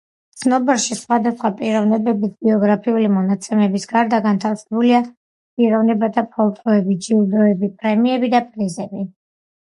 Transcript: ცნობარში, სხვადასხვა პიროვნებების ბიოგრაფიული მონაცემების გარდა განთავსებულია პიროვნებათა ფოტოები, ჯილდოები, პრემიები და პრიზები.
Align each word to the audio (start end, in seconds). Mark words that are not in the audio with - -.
ცნობარში, 0.41 0.95
სხვადასხვა 0.99 1.49
პიროვნებების 1.57 2.31
ბიოგრაფიული 2.45 3.11
მონაცემების 3.17 3.85
გარდა 3.91 4.19
განთავსებულია 4.23 5.01
პიროვნებათა 5.11 6.23
ფოტოები, 6.31 6.97
ჯილდოები, 7.09 7.71
პრემიები 7.83 8.31
და 8.37 8.41
პრიზები. 8.47 9.05